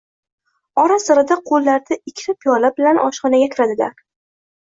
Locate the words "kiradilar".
3.53-3.95